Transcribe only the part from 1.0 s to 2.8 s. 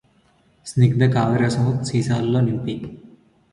కావ్యరసము సీసాలలో నింపి